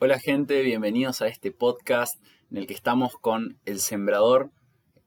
[0.00, 4.50] Hola gente, bienvenidos a este podcast en el que estamos con El Sembrador.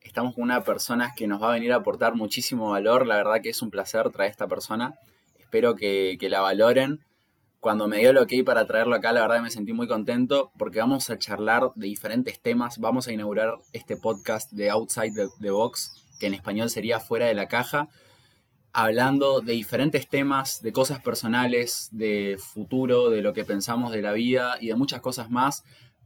[0.01, 3.05] Estamos con una persona que nos va a venir a aportar muchísimo valor.
[3.05, 4.95] La verdad que es un placer traer a esta persona.
[5.37, 7.01] Espero que, la valoren.
[7.59, 10.79] Cuando me dio el ok para traerlo acá, la verdad me sentí muy contento porque
[10.79, 12.77] vamos a charlar de diferentes temas.
[12.77, 15.11] Vamos a inaugurar este podcast de Outside
[15.41, 17.89] the Box, que en español sería Fuera de la Caja
[18.77, 24.11] hablando de diferentes temas, de cosas personales, de futuro, de lo que pensamos de la
[24.11, 25.63] vida y de muchas cosas más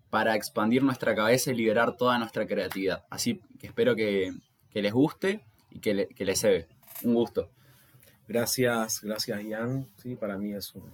[0.09, 3.03] para expandir nuestra cabeza y liberar toda nuestra creatividad.
[3.09, 4.31] Así que espero que,
[4.73, 6.69] les guste y que, les se
[7.03, 7.49] Un gusto.
[8.29, 9.89] Gracias, gracias Ian.
[9.97, 10.93] Sí, para mí es un,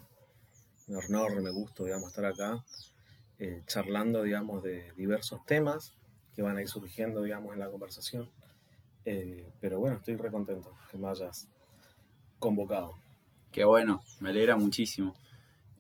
[0.88, 2.66] enorme gusto, digamos, estar acá
[3.38, 5.94] eh, charlando, digamos, de diversos temas
[6.36, 8.32] que van a ir surgiendo, digamos, en la conversación.
[9.06, 11.48] Eh, pero bueno, estoy re contento que me hayas
[12.40, 12.96] convocado.
[13.52, 15.16] Qué bueno, me alegra muchísimo.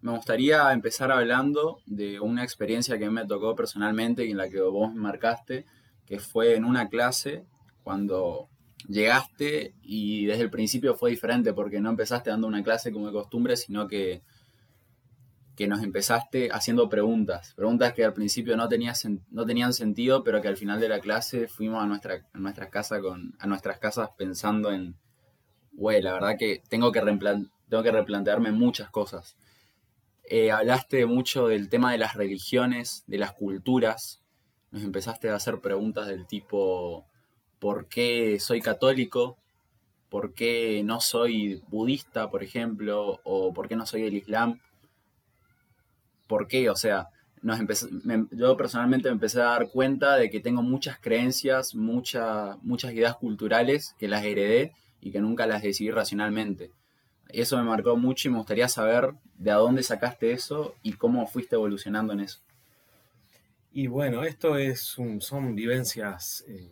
[0.01, 4.61] Me gustaría empezar hablando de una experiencia que me tocó personalmente y en la que
[4.61, 5.65] vos me marcaste,
[6.05, 7.45] que fue en una clase
[7.83, 8.47] cuando
[8.87, 13.13] llegaste y desde el principio fue diferente porque no empezaste dando una clase como de
[13.13, 14.21] costumbre, sino que,
[15.55, 18.69] que nos empezaste haciendo preguntas, preguntas que al principio no,
[19.31, 23.01] no tenían sentido, pero que al final de la clase fuimos a, nuestra, a, casa
[23.01, 24.95] con, a nuestras casas pensando en,
[25.77, 27.01] güey, la verdad que tengo que,
[27.91, 29.37] replantearme muchas cosas.
[30.29, 34.21] Eh, hablaste mucho del tema de las religiones, de las culturas.
[34.71, 37.05] Nos empezaste a hacer preguntas del tipo,
[37.59, 39.37] ¿por qué soy católico?
[40.09, 43.19] ¿Por qué no soy budista, por ejemplo?
[43.23, 44.59] ¿O por qué no soy del Islam?
[46.27, 46.69] ¿Por qué?
[46.69, 47.09] O sea,
[47.43, 47.59] nos
[48.31, 52.57] yo personalmente me empecé a dar cuenta de que tengo muchas creencias, muchas
[52.91, 56.71] ideas culturales que las heredé y que nunca las decidí racionalmente.
[57.29, 61.55] Eso me marcó mucho y me gustaría saber de dónde sacaste eso y cómo fuiste
[61.55, 62.39] evolucionando en eso.
[63.71, 64.81] Y bueno, esto es
[65.19, 66.71] son vivencias eh,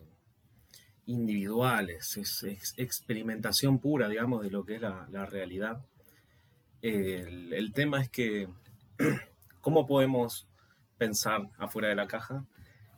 [1.06, 5.84] individuales, es, experimentación pura, digamos, de lo que es la, realidad.
[6.82, 8.48] El, el, tema es que,
[9.60, 10.48] ¿cómo podemos
[10.98, 12.44] pensar afuera de la caja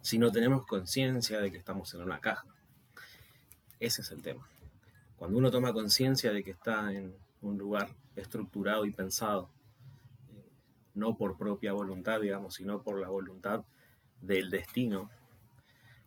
[0.00, 2.46] si no tenemos conciencia de que estamos en una caja?
[3.78, 4.48] Ese es el tema.
[5.18, 7.12] Cuando uno toma conciencia de que está en
[7.42, 9.50] un lugar estructurado y pensado,
[10.30, 10.48] eh,
[10.94, 13.64] no por propia voluntad, digamos, sino por la voluntad
[14.20, 15.10] del destino,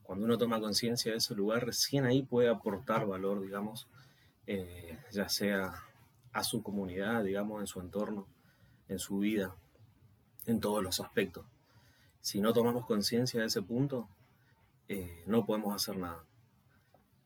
[0.03, 3.87] cuando uno toma conciencia de ese lugar, recién ahí puede aportar valor, digamos,
[4.47, 5.73] eh, ya sea
[6.31, 8.27] a su comunidad, digamos, en su entorno,
[8.87, 9.55] en su vida,
[10.45, 11.45] en todos los aspectos.
[12.21, 14.07] Si no tomamos conciencia de ese punto,
[14.87, 16.23] eh, no podemos hacer nada.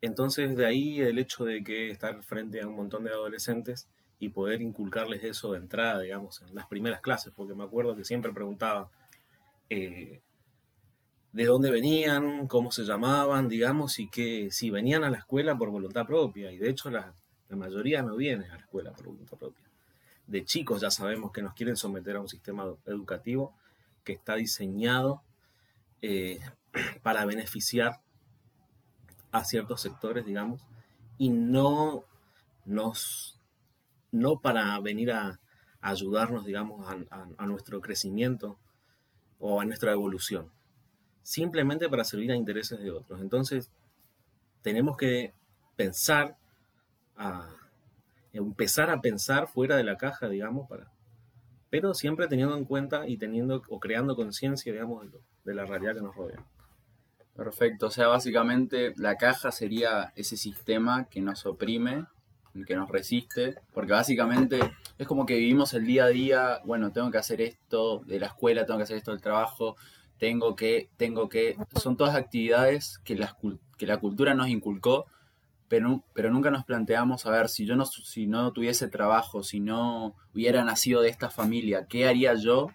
[0.06, 3.88] Entonces de ahí el hecho de que estar frente a un montón de adolescentes
[4.20, 8.06] y poder inculcarles eso de entrada, digamos, en las primeras clases, porque me acuerdo que
[8.06, 8.90] siempre preguntaba
[9.70, 10.22] eh,
[11.34, 15.70] de dónde venían, cómo se llamaban, digamos, y que si venían a la escuela por
[15.70, 17.14] voluntad propia, y de hecho la,
[17.50, 19.66] mayoría no viene a la escuela por voluntad propia.
[20.28, 23.56] De chicos ya sabemos que nos quieren someter a un sistema educativo
[24.04, 25.24] que está diseñado
[26.02, 26.40] eh,
[27.02, 28.02] para beneficiar
[29.36, 30.62] a ciertos sectores, digamos,
[31.18, 32.06] y no
[32.64, 33.38] nos,
[34.12, 35.40] no para venir a,
[35.82, 38.58] ayudarnos, digamos, a, nuestro crecimiento
[39.38, 40.50] o a nuestra evolución,
[41.22, 43.22] simplemente para servir a intereses de otros.
[43.22, 43.70] Entonces,
[44.64, 45.34] tenemos que
[45.76, 46.38] pensar,
[47.18, 47.54] a,
[48.34, 50.92] empezar a pensar fuera de la caja, digamos, para,
[51.70, 55.06] pero siempre teniendo en cuenta y teniendo o creando conciencia, digamos,
[55.44, 56.44] de la realidad que nos rodea.
[57.36, 62.06] Perfecto, o sea, básicamente la caja sería ese sistema que nos oprime,
[62.66, 64.60] que nos resiste, porque básicamente
[64.98, 68.28] es como que vivimos el día a día, bueno, tengo que hacer esto de la
[68.28, 69.76] escuela, tengo que hacer esto del trabajo,
[70.18, 73.20] tengo que, tengo que, son todas actividades que,
[73.78, 75.06] que la cultura nos inculcó,
[75.68, 79.60] pero, pero nunca nos planteamos, a ver, si yo no, si no tuviese trabajo, si
[79.60, 82.70] no hubiera nacido de esta familia, ¿qué haría yo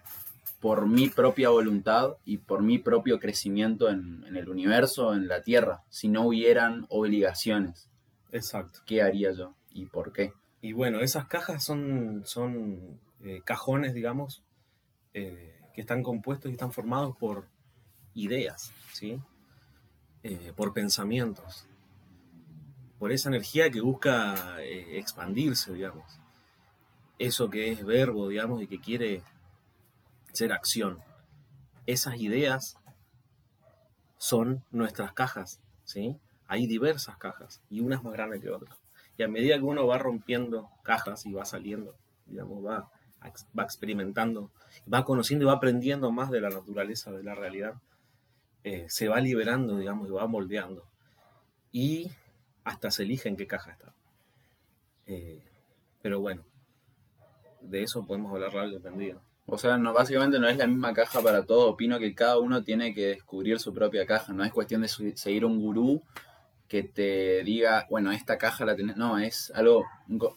[0.61, 5.83] por mi propia voluntad y por mi propio crecimiento en, el universo, en la Tierra,
[5.89, 7.89] si no hubieran obligaciones.
[8.31, 8.79] Exacto.
[8.85, 10.33] ¿Qué haría yo y por qué?
[10.61, 14.43] Y bueno, esas cajas son, son eh, cajones, digamos,
[15.15, 17.47] eh, que están compuestos y están formados por
[18.13, 19.19] ideas, ¿sí?
[20.21, 21.65] Eh, por pensamientos,
[22.99, 26.19] por esa energía que busca expandirse, digamos.
[27.17, 29.23] Eso que es verbo, digamos, y que quiere
[30.33, 30.99] ser acción.
[31.85, 32.77] Esas ideas
[34.17, 36.17] son nuestras cajas, ¿sí?
[36.47, 38.77] Hay diversas cajas y unas más grandes que otras.
[39.17, 41.95] Y a medida que uno va rompiendo cajas y va saliendo,
[42.25, 42.89] digamos, va
[43.57, 44.51] va experimentando,
[44.91, 47.75] va conociendo y va aprendiendo más de la naturaleza, de la realidad,
[48.63, 50.85] eh, se va liberando, digamos, y va moldeando.
[51.71, 52.11] Y
[52.63, 53.93] hasta se elige en qué caja está.
[55.05, 55.43] Eh,
[56.01, 56.43] pero bueno,
[57.61, 59.13] de eso podemos hablar largo y
[59.45, 61.69] O sea, no, básicamente no es la misma caja para todo.
[61.69, 64.33] Opino que cada uno tiene que descubrir su propia caja.
[64.33, 66.03] No es cuestión de seguir un gurú
[66.67, 68.95] que te diga, bueno, esta caja la tenés.
[68.95, 69.85] No, es algo,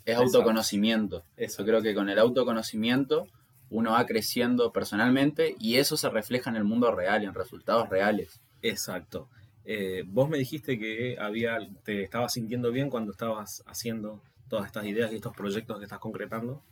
[0.05, 1.23] es autoconocimiento.
[1.37, 1.63] Eso.
[1.63, 3.29] Yo creo que con el autoconocimiento
[3.71, 8.41] uno va creciendo personalmente y eso se refleja en el mundo real en resultados reales.
[8.63, 9.29] Exacto.
[9.65, 14.87] Eh, vos me dijiste que había, te estabas sintiendo bien cuando estabas haciendo todas estas
[14.87, 16.63] ideas y estos proyectos que estás concretando.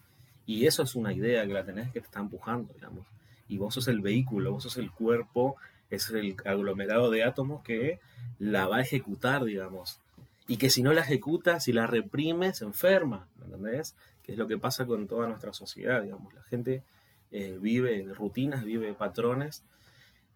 [0.46, 3.06] Y eso es una idea que la tenés que te está empujando, digamos.
[3.48, 5.56] Y vos sos el vehículo, vos sos el cuerpo,
[5.90, 8.00] es el aglomerado de átomos que
[8.38, 10.00] la va a ejecutar, digamos.
[10.48, 13.94] Y que si no la ejecuta, si la reprime, se enferma, ¿me entendés?
[14.22, 16.34] Que es lo que pasa con toda nuestra sociedad, digamos.
[16.34, 16.82] La gente
[17.30, 19.62] eh, vive rutinas, vive patrones,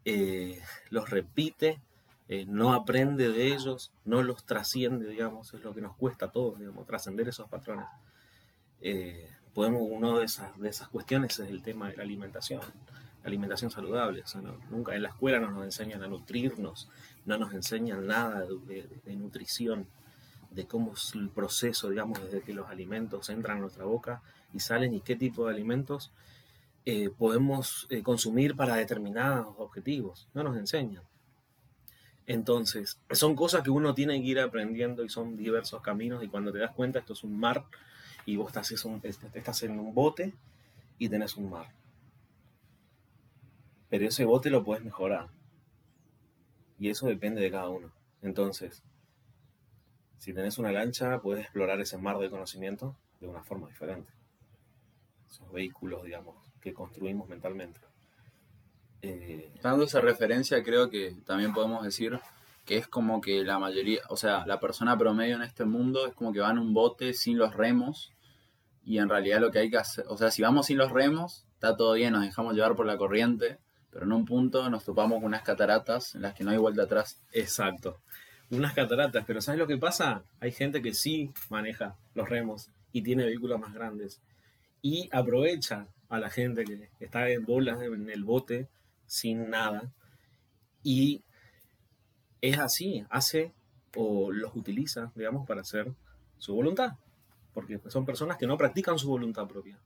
[0.04, 0.60] eh,
[0.90, 1.80] los repite,
[2.28, 6.32] eh, no aprende de ellos, no los trasciende, digamos, es lo que nos cuesta a
[6.32, 7.86] todos, digamos, trascender esos patrones.
[9.56, 12.60] Podemos, una de esas, de esas cuestiones es el tema de la alimentación
[13.24, 14.22] alimentación saludable.
[14.70, 16.88] nunca en la escuela no nos enseñan a nutrirnos,
[17.24, 19.86] no nos enseñan nada de, nutrición,
[20.50, 24.22] de cómo es el proceso, digamos, desde que los alimentos entran a nuestra boca
[24.52, 26.12] y salen y qué tipo de alimentos
[26.84, 30.28] eh, podemos eh, consumir para determinados objetivos.
[30.34, 31.02] No nos enseñan.
[32.28, 36.52] Entonces, son cosas que uno tiene que ir aprendiendo y son diversos caminos y cuando
[36.52, 37.64] te das cuenta esto es un mar
[38.26, 38.70] y vos estás,
[39.34, 40.34] estás en un bote
[40.98, 41.76] y tenés un mar
[43.88, 45.28] pero ese bote lo puedes mejorar.
[46.78, 47.90] Y eso depende de cada uno.
[48.22, 48.82] Entonces,
[50.18, 54.12] si tenés una lancha, puedes explorar ese mar de conocimiento de una forma diferente.
[55.30, 57.80] Esos vehículos, digamos, que construimos mentalmente.
[59.02, 62.18] Eh, Dando esa referencia, creo que también podemos decir
[62.64, 66.14] que es como que la mayoría, o sea, la persona promedio en este mundo es
[66.14, 68.12] como que va en un bote sin los remos
[68.86, 71.44] y en realidad lo que hay que hacer, o sea, si vamos sin los remos,
[71.54, 73.58] está todo bien, nos dejamos llevar por la corriente,
[73.90, 76.84] pero en un punto nos topamos con unas cataratas en las que no hay vuelta
[76.84, 77.20] atrás.
[77.32, 78.00] Exacto.
[78.48, 80.22] Unas cataratas, pero ¿sabes lo que pasa?
[80.38, 84.22] Hay gente que sí maneja los remos y tiene vehículos más grandes
[84.82, 88.68] y aprovecha a la gente que está en bolas en el bote
[89.06, 89.90] sin nada
[90.84, 91.24] y
[92.40, 93.52] es así, hace
[93.96, 95.92] o los utiliza, digamos, para hacer
[96.38, 96.92] su voluntad,
[97.56, 99.78] porque son personas que no practican su voluntad propia,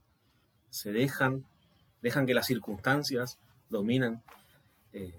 [0.71, 1.45] se dejan,
[2.03, 3.39] dejan que las circunstancias
[3.69, 4.25] dominan
[4.93, 5.15] eh,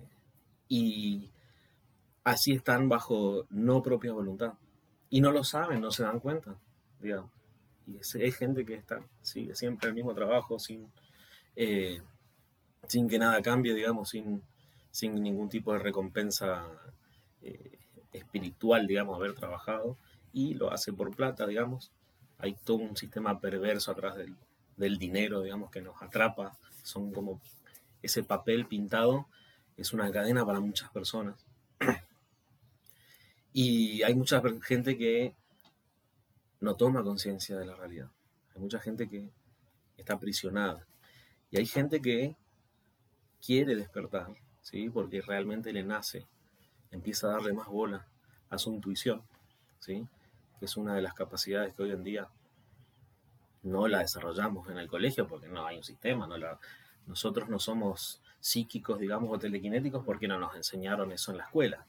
[0.68, 1.30] y
[2.26, 4.56] así están bajo no propia voluntad.
[5.10, 6.58] Y no lo saben, no se dan cuenta,
[7.00, 7.32] digamos.
[7.88, 10.92] Y hay gente que está, sigue siempre el mismo trabajo, sin,
[11.56, 12.02] eh,
[12.86, 14.44] sin que nada cambie, digamos, sin,
[14.90, 16.68] sin ningún tipo de recompensa
[17.44, 17.80] eh,
[18.12, 19.96] espiritual, digamos, haber trabajado,
[20.34, 21.94] y lo hace por plata, digamos.
[22.42, 24.16] Hay todo un sistema perverso atrás
[24.76, 26.58] del, dinero, digamos, que nos atrapa.
[26.84, 27.40] Son como
[28.02, 29.28] ese papel pintado
[29.78, 31.46] es una cadena para muchas personas.
[33.54, 35.36] Y hay mucha gente que
[36.62, 38.10] no toma conciencia de la realidad.
[38.56, 39.30] Hay mucha gente que
[39.98, 40.88] está aprisionada.
[41.50, 42.38] Y hay gente que
[43.46, 44.90] quiere despertar, ¿sí?
[44.90, 46.26] porque realmente le nace,
[46.92, 48.08] empieza a darle más bola
[48.50, 49.22] a su intuición,
[49.80, 50.08] ¿sí?
[50.60, 52.30] que es una de las capacidades que hoy en día
[53.64, 56.60] no la desarrollamos en el colegio porque no hay un sistema, no la,
[57.08, 61.86] nosotros no somos psíquicos, digamos, o telequinéticos porque no nos enseñaron eso en la escuela.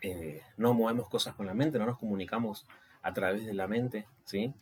[0.00, 2.66] Eh, no movemos cosas con la mente, no nos comunicamos
[3.02, 4.54] a través de la mente, ¿sí?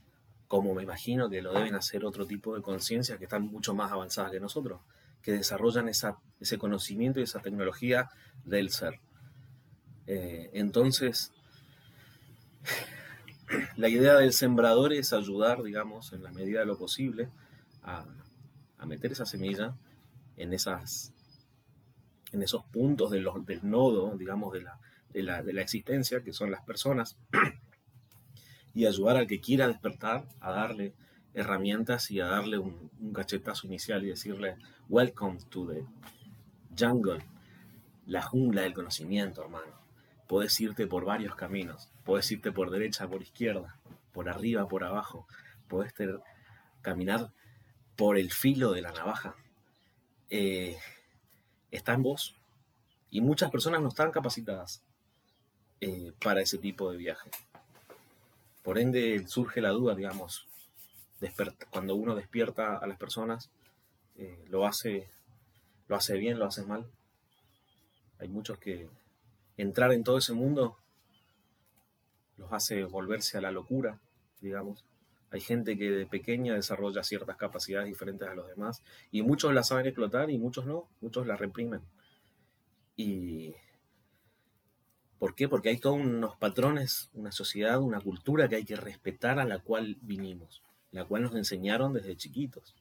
[0.49, 3.93] Como me imagino que lo deben hacer otro tipo de conciencias que están mucho más
[3.93, 4.81] avanzadas que nosotros,
[5.23, 8.09] que desarrollan esa, ese conocimiento y esa tecnología
[8.45, 9.01] del ser.
[10.07, 11.33] Eh, entonces,
[13.77, 17.29] la idea del sembrador es ayudar, digamos, en la medida de lo posible,
[17.83, 18.05] a,
[18.87, 19.75] meter esa semilla
[20.37, 21.13] en, esas,
[22.31, 23.25] en esos puntos del
[23.63, 24.79] nodo, digamos, de la,
[25.43, 27.17] de, la, existencia, que son las personas,
[28.75, 30.95] y ayudar al que quiera despertar a darle
[31.35, 34.57] herramientas y a darle un, un, cachetazo inicial y decirle,
[34.89, 35.85] welcome to the
[36.79, 37.25] jungle,
[38.07, 39.86] la jungla del conocimiento, hermano.
[40.27, 43.77] Puedes irte por varios caminos, puedes irte por derecha, por izquierda,
[44.13, 45.27] por arriba, por abajo,
[45.69, 45.95] puedes
[46.83, 47.31] caminar
[47.97, 49.37] por el filo de la navaja
[50.31, 50.77] eh,
[51.71, 52.35] está en vos.
[53.11, 54.83] Y muchas personas no están capacitadas
[55.81, 57.31] eh, para ese tipo de viaje.
[58.63, 60.47] Por ende surge la duda, digamos,
[61.71, 63.49] cuando uno despierta a las personas,
[64.17, 65.09] eh, lo, hace,
[65.89, 66.87] lo hace bien, lo hace mal.
[68.19, 68.89] Hay muchos que
[69.57, 70.77] entrar en todo ese mundo
[72.37, 73.99] los hace volverse a la locura,
[74.41, 74.85] digamos.
[75.31, 79.63] Hay gente que de pequeña desarrolla ciertas capacidades diferentes a los demás y muchos la
[79.63, 81.81] saben explotar y muchos no, muchos la reprimen.
[82.97, 83.55] Y
[85.19, 85.49] ¿Por qué?
[85.49, 89.61] Porque hay todos unos patrones, una sociedad, una cultura que hay que respetar a la
[89.61, 92.75] cual vinimos, la cual nos enseñaron desde chiquitos.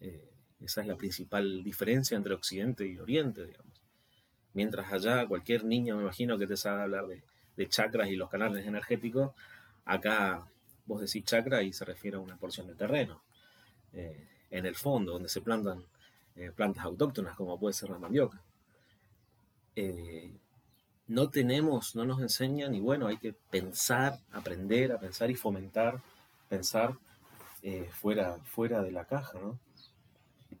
[0.00, 0.28] Eh,
[0.60, 3.79] esa es la principal diferencia entre Occidente y Oriente, digamos.
[4.54, 7.22] Mientras allá cualquier niño, me imagino, que te sabe hablar de,
[7.68, 9.32] chakras y los canales energéticos,
[9.84, 10.46] acá
[10.86, 13.20] vos decís chakra y se refiere a una porción de terreno,
[13.92, 15.84] eh, en el fondo, donde se plantan
[16.36, 18.40] eh, plantas autóctonas, como puede ser la mandioca
[21.10, 26.00] no tenemos, no nos enseñan y bueno, hay que pensar, aprender a pensar y fomentar,
[26.48, 26.94] pensar
[27.64, 29.58] eh, fuera, fuera de la caja, ¿no?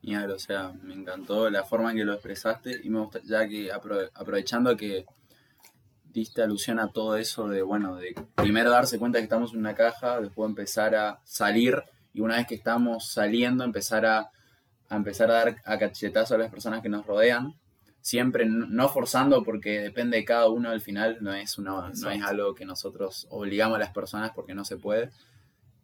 [0.02, 3.46] Genial, o sea, me encantó la forma en que lo expresaste y me gusta, ya
[3.46, 5.04] que aprovechando que
[6.04, 9.74] diste alusión a todo eso de, bueno, de primero darse cuenta que estamos en una
[9.74, 14.30] caja, después empezar a salir y una vez que estamos saliendo empezar a,
[14.88, 17.54] a empezar a dar a cachetazo a las personas que nos rodean
[18.00, 22.22] siempre no forzando porque depende de cada uno al final, no es, una, no es
[22.22, 25.10] algo que nosotros obligamos a las personas porque no se puede.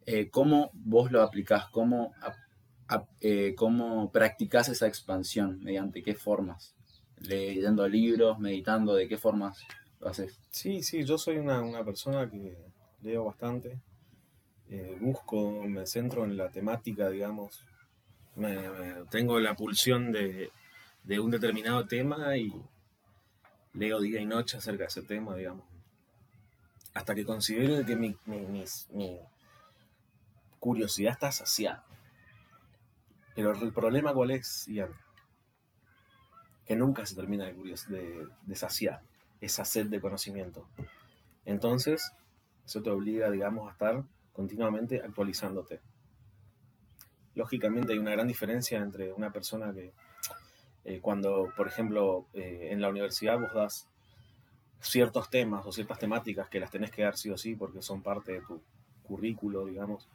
[0.05, 1.65] Eh, ¿Cómo vos lo aplicás?
[1.69, 2.13] ¿Cómo,
[3.21, 5.59] eh, ¿Cómo practicás esa expansión?
[5.63, 6.73] ¿Mediante qué formas?
[7.19, 8.95] ¿Leyendo libros, meditando?
[8.95, 9.59] ¿De qué formas
[9.99, 10.39] lo haces?
[10.49, 12.57] Sí, sí, yo soy una, una persona que
[13.01, 13.79] leo bastante,
[14.69, 17.63] eh, busco, me centro en la temática, digamos,
[19.09, 20.51] tengo la pulsión de
[21.07, 22.53] de un determinado tema y
[23.73, 25.63] leo día y noche acerca de ese tema, digamos.
[26.93, 28.17] Hasta que considero que mi,
[30.59, 31.85] curiosidad está saciada.
[33.37, 34.67] Pero el problema cuál es?
[36.65, 39.03] Que nunca se termina de, de, de saciar
[39.39, 40.67] esa sed de conocimiento.
[41.45, 42.11] Entonces,
[42.65, 44.03] eso te obliga, digamos, a estar
[44.33, 45.81] continuamente actualizándote.
[47.35, 49.93] Lógicamente hay una gran diferencia entre una persona que
[50.85, 53.87] eh, cuando, por ejemplo, eh, en la universidad vos das
[54.79, 58.01] ciertos temas o ciertas temáticas que las tenés que dar sí o sí porque son
[58.01, 58.59] parte de tu
[59.03, 60.07] currículo, digamos,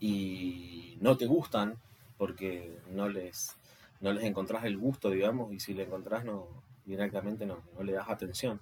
[0.00, 1.76] y no te gustan
[2.18, 3.56] porque no les,
[4.00, 6.48] no les encontrás el gusto, digamos, y si le encontrás no,
[6.84, 8.60] directamente no, no le das atención.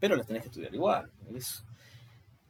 [0.00, 1.10] Pero las tenés que estudiar igual.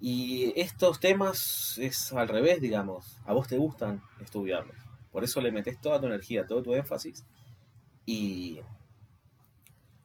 [0.00, 3.20] Y estos temas es al revés, digamos.
[3.24, 4.76] A vos te gustan estudiarlos.
[5.12, 7.24] Por eso le metes toda tu energía, todo tu énfasis
[8.06, 8.60] y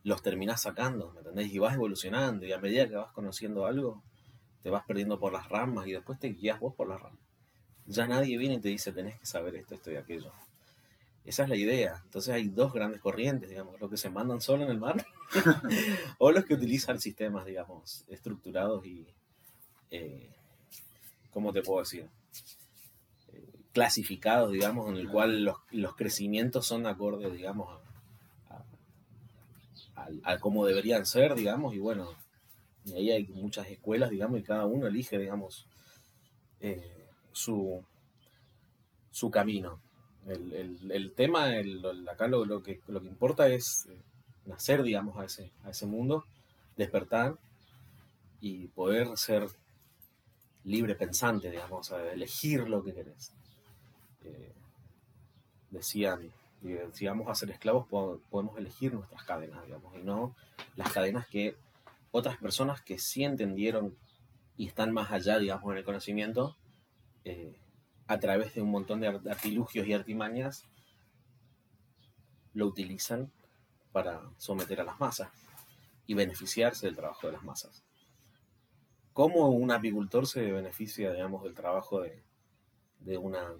[0.03, 1.51] los terminás sacando, ¿me entendés?
[1.51, 4.01] Y vas evolucionando y a medida que vas conociendo algo,
[4.61, 7.19] te vas perdiendo por las ramas y después te guías vos por las ramas.
[7.89, 10.31] Ya nadie viene y te dice tenés que saber esto, esto y aquello.
[11.25, 11.99] Esa es la idea.
[12.05, 15.03] Entonces hay dos grandes corrientes, digamos, los que se mandan solo en el mar
[16.19, 19.07] o los que utilizan sistemas, digamos, estructurados y,
[19.89, 20.29] eh,
[21.31, 22.07] ¿cómo te puedo decir?
[23.33, 23.43] Eh,
[23.73, 27.79] clasificados, digamos, en el cual los, los crecimientos son acordes, digamos,
[29.95, 32.15] a, a, cómo deberían ser, digamos, y bueno,
[32.85, 35.65] y ahí hay muchas escuelas, digamos, y cada uno elige, digamos,
[36.59, 36.98] eh,
[37.39, 37.83] su,
[39.31, 39.79] camino.
[40.27, 43.97] El, tema, el, acá lo, que, lo que importa es eh,
[44.45, 46.25] nacer, digamos, a ese, a ese mundo,
[46.77, 47.37] despertar
[48.41, 49.47] y poder ser
[50.63, 53.33] libre pensante, digamos, elegir lo que querés.
[54.23, 54.53] Eh,
[55.71, 56.31] decían
[56.93, 60.35] si vamos a ser esclavos podemos elegir nuestras cadenas, digamos, y no
[60.75, 61.55] las cadenas que
[62.11, 63.95] otras personas que sí entendieron
[64.57, 66.57] y están más allá, digamos, en el conocimiento,
[67.25, 67.59] eh,
[68.07, 70.65] a través de un montón de artilugios y artimañas,
[72.53, 73.31] lo utilizan
[73.91, 75.29] para someter a las masas
[76.07, 77.83] y beneficiarse del trabajo de las masas.
[79.13, 83.53] ¿Cómo un apicultor se beneficia, digamos, del trabajo de, una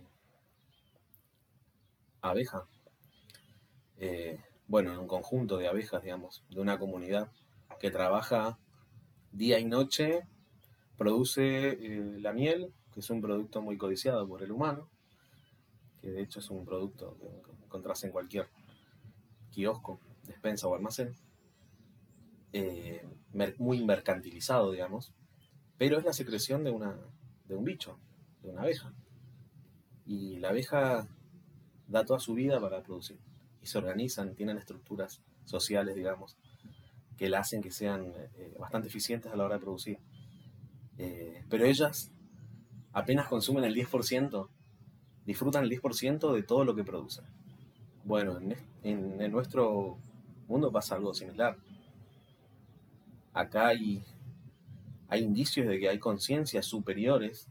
[2.22, 2.66] abeja?
[3.98, 7.32] Eh, bueno, en un conjunto de abejas, digamos, de una comunidad
[7.80, 8.58] que trabaja
[9.32, 10.22] día y noche,
[10.98, 14.89] produce eh, la miel, es un producto muy codiciado por el humano,
[16.01, 18.48] que de hecho es un producto que encontrás en cualquier
[19.51, 21.15] kiosco, despensa o almacén,
[22.53, 23.06] eh,
[23.58, 25.13] muy mercantilizado, digamos,
[25.77, 26.98] pero es la secreción de, una,
[27.48, 27.98] de un bicho,
[28.41, 28.94] de una abeja.
[30.06, 31.08] Y la abeja
[31.88, 33.20] da toda su vida para producir
[33.62, 36.38] y se organizan, tienen estructuras sociales, digamos,
[37.18, 40.00] que la hacen que sean eh, bastante eficientes a la hora de producir.
[40.98, 42.12] Eh, pero ellas
[42.93, 44.48] apenas consumen el 10%,
[45.25, 47.25] disfrutan el 10% de todo lo que producen.
[48.03, 48.39] Bueno,
[48.84, 49.98] en, nuestro
[50.48, 51.58] mundo pasa algo similar.
[53.34, 54.03] Acá hay,
[55.08, 57.48] hay indicios de que hay conciencias superiores,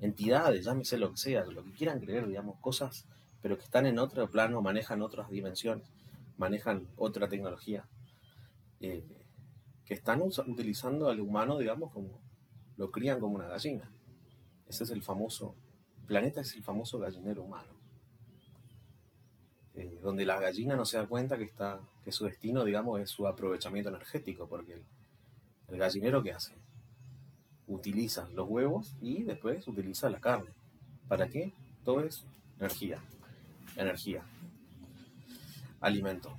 [0.00, 3.04] entidades, llámese lo que sea, lo que quieran creer, digamos, cosas,
[3.42, 5.86] pero que están en otro plano, manejan otras dimensiones,
[6.38, 7.84] manejan otra tecnología,
[8.80, 9.04] eh,
[9.84, 12.18] que están utilizando al humano, digamos, como
[12.76, 13.90] lo crían como una gallina.
[14.70, 15.56] Ese es el famoso,
[15.98, 17.72] el planeta es el famoso gallinero humano.
[19.74, 23.10] Eh, donde la gallina no se da cuenta que, está, que su destino, digamos, es
[23.10, 24.80] su aprovechamiento energético, porque
[25.66, 26.54] el, gallinero ¿qué hace?
[27.66, 30.50] Utiliza los huevos y después utiliza la carne.
[31.08, 31.52] ¿Para qué?
[31.84, 32.24] Todo es
[32.60, 33.02] energía,
[33.74, 34.22] energía,
[35.80, 36.32] alimento.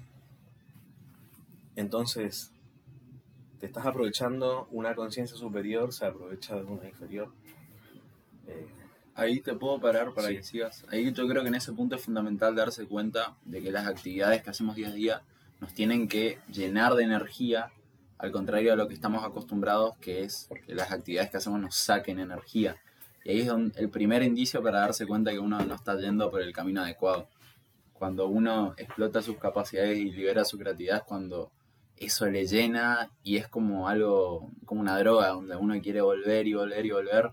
[1.76, 2.54] Entonces,
[3.60, 7.34] te estás aprovechando una conciencia superior, se aprovecha de una inferior.
[9.14, 10.86] Ahí te puedo parar para que sigas.
[10.90, 14.42] Ahí yo creo que en ese punto es fundamental darse cuenta de que las actividades
[14.42, 15.22] que hacemos día a día
[15.60, 17.72] nos tienen que llenar de energía,
[18.18, 21.76] al contrario a lo que estamos acostumbrados, que es que las actividades que hacemos nos
[21.76, 22.78] saquen energía.
[23.24, 26.42] Y ahí es el primer indicio para darse cuenta que uno no está yendo por
[26.42, 27.28] el camino adecuado.
[27.94, 31.52] Cuando uno explota sus capacidades y libera su creatividad es cuando
[31.98, 36.56] eso le llena y es como algo, como una droga, donde uno quiere volver y
[36.56, 37.32] volver y volver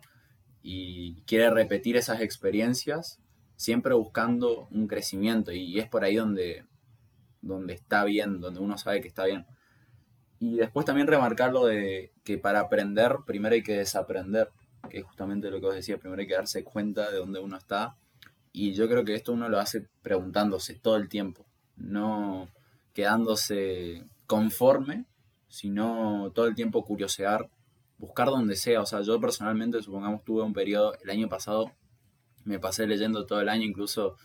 [0.71, 3.19] y quiere repetir esas experiencias,
[3.57, 6.67] siempre buscando un crecimiento y es por ahí donde,
[7.41, 9.47] donde está bien, donde uno sabe que está bien.
[10.39, 14.51] Y después también remarcar lo de que para aprender primero hay que desaprender,
[14.91, 17.57] que es justamente lo que vos decías, primero hay que darse cuenta de dónde uno
[17.57, 17.97] está.
[18.53, 21.47] Y yo creo que esto uno lo hace preguntándose todo el tiempo,
[21.77, 22.47] no
[22.93, 25.07] quedándose conforme,
[25.49, 27.49] sino todo el tiempo curiosear
[27.99, 28.81] buscar donde sea.
[28.81, 31.73] O sea, yo personalmente, supongamos, tuve un periodo, el año pasado,
[32.45, 34.17] me pasé leyendo todo el año, incluso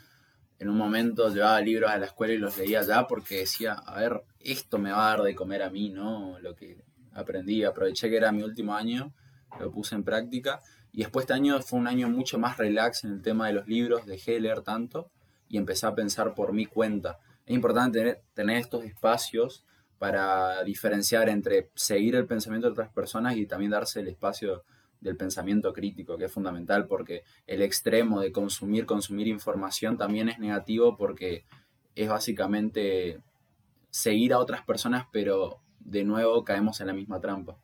[0.60, 4.00] en un momento llevaba libros a la escuela y los leía ya porque decía, a
[4.00, 6.40] ver, esto me va a dar de comer a mí, ¿no?
[6.40, 6.84] Lo que
[7.14, 9.14] aprendí, aproveché que era mi último año,
[9.60, 10.62] lo puse en práctica.
[10.92, 13.68] Y después este año fue un año mucho más relax en el tema de los
[13.68, 15.12] libros, dejé de leer tanto
[15.50, 17.20] y empecé a pensar por mi cuenta.
[17.46, 19.66] Es importante tener, tener estos espacios
[20.04, 24.66] para diferenciar entre seguir el pensamiento de otras personas y también darse el espacio
[25.00, 30.40] del pensamiento crítico, que es fundamental porque el extremo de consumir, consumir información también es
[30.40, 31.46] negativo porque
[31.96, 33.22] es básicamente
[33.92, 37.58] seguir a otras personas, pero de nuevo caemos en la misma trampa.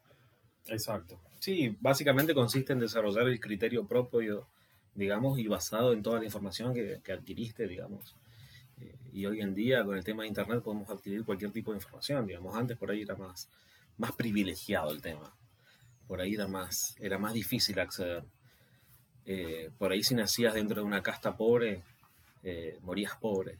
[0.67, 1.19] Exacto.
[1.39, 4.47] Sí, básicamente consiste en desarrollar el criterio propio,
[4.95, 8.15] digamos, y basado en toda la información que, adquiriste, digamos.
[9.09, 11.77] Eh, y hoy en día con el tema de Internet podemos adquirir cualquier tipo de
[11.77, 13.49] información, digamos, antes por ahí era más,
[13.97, 15.33] más privilegiado el tema,
[16.07, 18.23] por ahí era más, era más difícil acceder.
[19.25, 21.83] Eh, por ahí si nacías dentro de una casta pobre,
[22.43, 23.57] eh, morías pobre.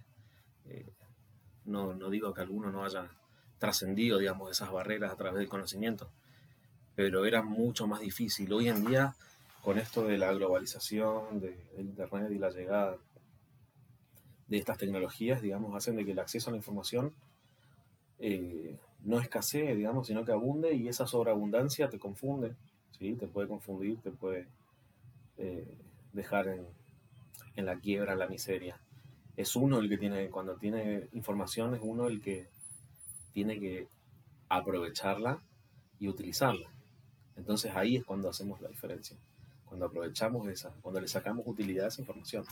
[1.66, 3.10] no, no digo que alguno no haya
[3.60, 6.10] trascendido, digamos, esas barreras a través del conocimiento,
[6.96, 8.52] pero era mucho más difícil.
[8.54, 9.16] Hoy en día,
[9.62, 12.98] con esto de la globalización, de, del Internet y la llegada
[14.50, 17.14] de estas tecnologías, digamos, hacen de que el acceso a la información
[18.18, 22.56] eh, no escasee, digamos, sino que abunde y esa sobreabundancia te confunde,
[22.98, 23.14] ¿sí?
[23.14, 24.48] Te puede confundir, te puede
[25.38, 25.78] eh,
[26.14, 26.66] dejar en,
[27.56, 28.80] en, la quiebra, en la miseria.
[29.38, 32.48] Es uno el que tiene, cuando tiene información, es uno el que
[33.32, 33.88] tiene que
[34.50, 35.40] aprovecharla
[36.00, 36.70] y utilizarla.
[37.38, 39.16] Entonces ahí es cuando hacemos la diferencia,
[39.66, 42.44] cuando aprovechamos esa, cuando le sacamos utilidad a esa información.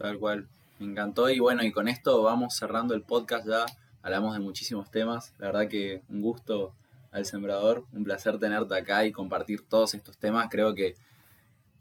[0.00, 0.48] Tal cual.
[0.78, 3.66] Me encantó y bueno, y con esto vamos cerrando el podcast ya.
[4.00, 5.34] Hablamos de muchísimos temas.
[5.38, 6.72] La verdad que un gusto
[7.12, 7.84] al sembrador.
[7.92, 10.48] Un placer tenerte acá y compartir todos estos temas.
[10.50, 10.94] Creo que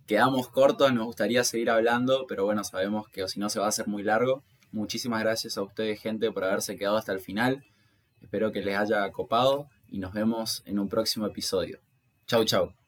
[0.06, 3.70] quedamos cortos, nos gustaría seguir hablando, pero bueno, sabemos que si no se va a
[3.70, 4.44] hacer muy largo.
[4.74, 7.64] Muchísimas gracias a ustedes, gente, por haberse quedado hasta el final.
[8.22, 11.80] Espero que les haya copado y nos vemos en un próximo episodio.
[12.28, 12.79] Chau, chau.